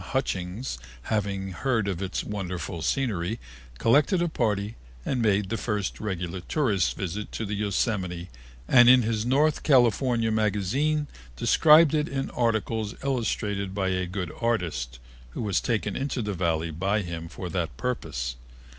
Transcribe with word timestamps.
Hutchings, 0.03 0.79
having 1.13 1.51
heard 1.51 1.87
of 1.87 2.01
its 2.01 2.23
wonderful 2.23 2.81
scenery, 2.81 3.39
collected 3.77 4.19
a 4.19 4.27
party 4.27 4.73
and 5.05 5.21
made 5.21 5.49
the 5.49 5.57
first 5.57 5.99
regular 5.99 6.39
tourist's 6.41 6.93
visit 6.93 7.31
to 7.33 7.45
the 7.45 7.53
Yosemite 7.53 8.31
and 8.67 8.89
in 8.89 9.03
his 9.03 9.27
California 9.61 10.31
magazine 10.31 11.05
described 11.35 11.93
it 11.93 12.07
in 12.09 12.31
articles 12.31 12.95
illustrated 13.03 13.75
by 13.75 13.89
a 13.89 14.07
good 14.07 14.31
artist, 14.41 14.97
who 15.35 15.43
was 15.43 15.61
taken 15.61 15.95
into 15.95 16.23
the 16.23 16.33
Valley 16.33 16.71
by 16.71 17.03
him 17.03 17.27
for 17.29 17.47
that 17.47 17.77
purpose. 17.77 18.37